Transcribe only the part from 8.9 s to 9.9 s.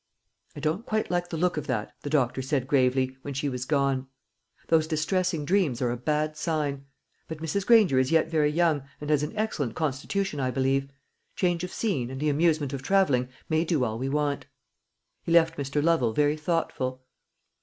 and has an excellent